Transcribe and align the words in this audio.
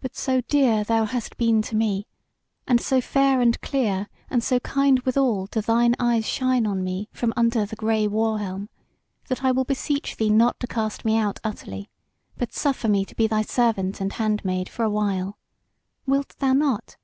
But 0.00 0.16
so 0.16 0.40
dear 0.40 0.82
thou 0.82 1.04
hast 1.04 1.36
been 1.36 1.62
to 1.62 1.76
me; 1.76 2.08
and 2.66 2.80
so 2.80 3.00
fair 3.00 3.40
and 3.40 3.60
clear, 3.60 4.08
and 4.28 4.42
so 4.42 4.58
kind 4.58 4.98
withal 5.02 5.46
do 5.46 5.60
thine 5.60 5.94
eyes 6.00 6.26
shine 6.26 6.66
on 6.66 6.82
me 6.82 7.08
from 7.12 7.32
under 7.36 7.64
the 7.64 7.76
grey 7.76 8.08
war 8.08 8.40
helm, 8.40 8.68
that 9.28 9.44
I 9.44 9.52
will 9.52 9.62
beseech 9.62 10.16
thee 10.16 10.28
not 10.30 10.58
to 10.58 10.66
cast 10.66 11.04
me 11.04 11.16
out 11.16 11.38
utterly, 11.44 11.88
but 12.36 12.52
suffer 12.52 12.88
me 12.88 13.04
to 13.04 13.14
be 13.14 13.28
thy 13.28 13.42
servant 13.42 14.00
and 14.00 14.14
handmaid 14.14 14.68
for 14.68 14.82
a 14.84 14.90
while. 14.90 15.38
Wilt 16.04 16.34
thou 16.40 16.52
not?" 16.52 16.96